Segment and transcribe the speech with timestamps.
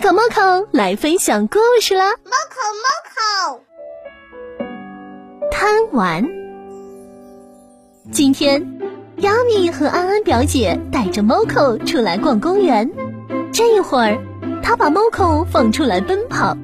[0.00, 2.12] 口猫口来分享故事啦！
[2.24, 3.60] 猫口猫口，
[5.50, 6.26] 贪玩。
[8.10, 8.78] 今天，
[9.18, 12.90] 亚米和安安表姐带着猫口出来逛公园。
[13.52, 14.16] 这一会儿，
[14.62, 16.56] 她把猫口放出来奔跑，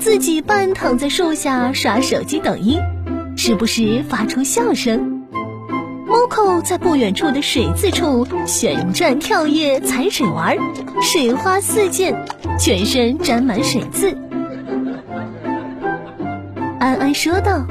[0.00, 2.80] 自己半躺在树下耍手机抖音，
[3.36, 5.13] 时不时发出笑声。
[6.14, 10.56] Moco 在不远处的水渍处旋转跳跃踩水玩，
[11.02, 12.14] 水花四溅，
[12.56, 14.16] 全身沾满水渍。
[16.78, 17.66] 安安说道：“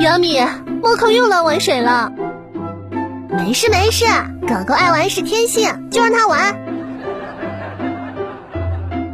[0.00, 0.40] 亚米
[0.82, 2.12] ，Moco 又来玩水了。
[3.30, 4.06] 没事没事，
[4.40, 6.56] 狗狗爱玩是天性，就让它玩。”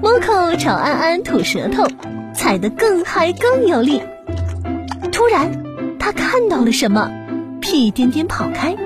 [0.01, 1.87] Moco 朝安安吐舌头，
[2.33, 4.01] 踩得更嗨更有力。
[5.13, 5.53] 突然，
[5.99, 7.11] 他看到了什么？
[7.61, 8.77] 屁颠颠跑开，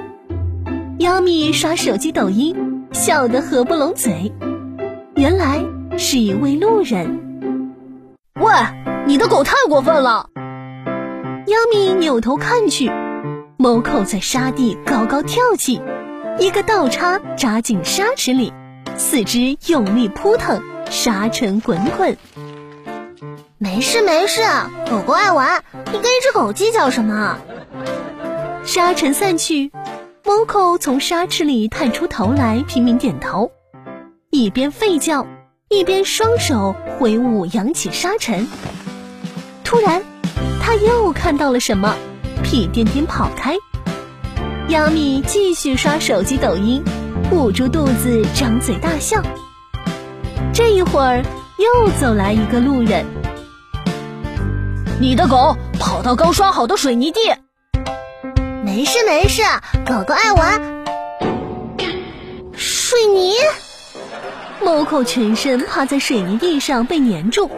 [0.98, 4.32] 亚米刷手机抖音，笑得合不拢嘴。
[5.14, 5.64] 原来
[5.98, 7.64] 是一位路人。
[8.40, 8.52] 喂，
[9.06, 10.28] 你的狗太过分了！
[10.36, 12.90] 亚米扭头看去，
[13.56, 15.80] 猫扣在沙地高高跳起，
[16.38, 18.52] 一个倒插扎进沙池里，
[18.96, 22.16] 四肢用力扑腾，沙尘滚滚。
[23.58, 24.40] 没事没事，
[24.90, 27.38] 狗狗爱玩，你跟一只狗计较什么？
[28.64, 29.70] 沙尘散去，
[30.24, 33.50] 猫口从沙池里探出头来，拼命点头，
[34.30, 35.26] 一边吠叫，
[35.68, 38.46] 一边双手挥舞扬起沙尘。
[39.64, 40.00] 突然，
[40.60, 41.94] 他又看到了什么，
[42.44, 43.56] 屁颠颠跑开。
[44.68, 46.82] 亚米继续刷手机抖音，
[47.32, 49.20] 捂住肚子张嘴大笑。
[50.54, 51.22] 这一会儿，
[51.58, 53.04] 又走来一个路人。
[55.00, 57.20] 你的狗跑到刚刷好的水泥地。
[58.74, 59.42] 没事没事，
[59.84, 60.84] 狗狗爱玩。
[62.56, 63.34] 水泥，
[64.64, 67.50] 猫口全身趴在水泥地上被粘住，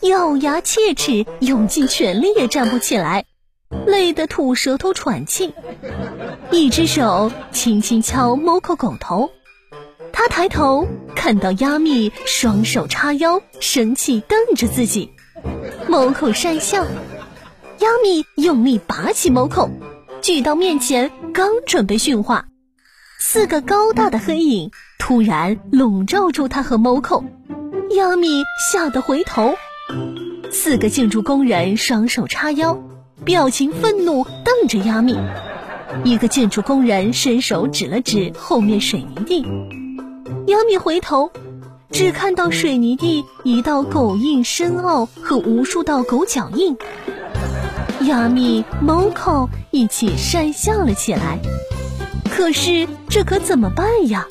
[0.00, 3.24] 咬牙切齿，用尽全力也站不起来，
[3.86, 5.54] 累得吐舌头喘气。
[6.50, 9.30] 一只手轻轻敲猫口狗头，
[10.12, 15.12] 他抬头看到亚米双手叉腰，生气瞪着自己。
[15.86, 16.84] 猫口讪笑，
[17.78, 19.70] 亚米用力拔起猫口。
[20.28, 22.44] 举到面前，刚准备驯化，
[23.18, 27.24] 四个高大的黑影突然笼罩住他和猫口。
[27.96, 29.54] 亚米吓得回头，
[30.50, 32.78] 四个建筑工人双手叉腰，
[33.24, 35.16] 表情愤怒，瞪着亚米。
[36.04, 39.40] 一个建筑工人伸手指了指后面水泥地，
[40.48, 41.32] 亚米回头，
[41.90, 46.76] 只看到水泥地一道狗印深奥和无数道狗脚印。
[48.02, 51.38] 亚米、猫口一起讪笑了起来。
[52.30, 54.26] 可是这可怎么办呀？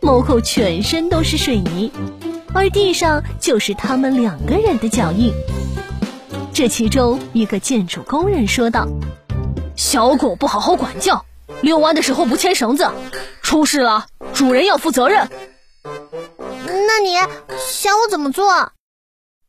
[0.00, 1.92] 猫口全身都是水泥，
[2.52, 5.32] 而地上就是他们两个人的脚印。
[6.52, 8.88] 这其中一个建筑工人说道
[9.76, 11.24] ：“小狗不好好管教，
[11.60, 12.90] 遛弯的时候不牵绳子，
[13.42, 15.28] 出事了主人要负责任。”
[16.66, 17.14] 那你
[17.58, 18.72] 想我怎么做？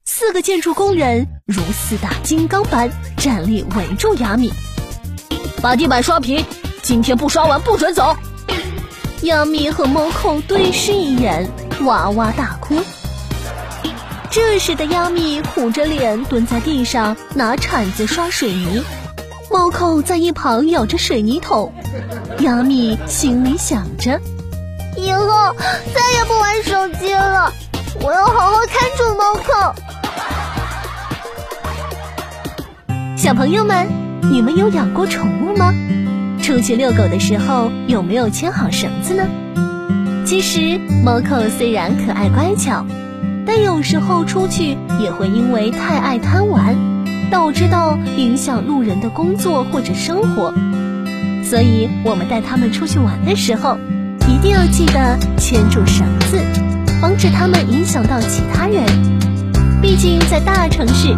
[0.06, 4.52] 四个建筑工人如四大金刚般站立围住亚米，
[5.62, 6.46] 把地板刷平，
[6.82, 8.16] 今天不刷完不准走。
[9.22, 11.50] 亚米和猫扣对视一眼，
[11.86, 12.76] 哇哇大哭。
[14.30, 18.84] 这时的亚米苦着脸蹲在地上拿铲子刷水泥，
[19.50, 21.74] 猫扣在一旁咬着水泥桶。
[22.40, 24.20] 亚米心里想着，
[24.98, 25.56] 以后
[25.94, 27.54] 再也不玩手机了，
[28.02, 29.76] 我要好好看住猫扣。
[33.24, 33.88] 小朋友们，
[34.30, 35.74] 你们有养过宠物吗？
[36.42, 39.24] 出去遛狗的时候有没有牵好绳子呢？
[40.26, 42.86] 其实猫口虽然可爱乖巧，
[43.46, 46.76] 但有时候出去也会因为太爱贪玩，
[47.32, 50.54] 导致到影响路人的工作或者生活。
[51.46, 53.78] 所以我们带它们出去玩的时候，
[54.28, 56.42] 一定要记得牵住绳子，
[57.00, 58.84] 防止它们影响到其他人。
[59.82, 61.16] 毕竟在大城市。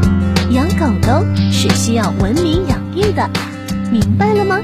[0.51, 3.29] 养狗狗是需要文明养育的，
[3.91, 4.57] 明白了吗？